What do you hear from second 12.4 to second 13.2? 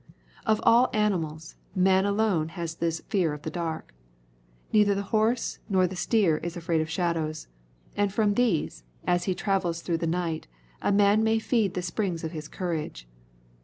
courage.